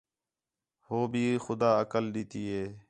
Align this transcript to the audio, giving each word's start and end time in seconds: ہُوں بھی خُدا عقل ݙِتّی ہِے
ہُوں 0.85 1.05
بھی 1.11 1.25
خُدا 1.45 1.69
عقل 1.83 2.03
ݙِتّی 2.13 2.41
ہِے 2.51 2.63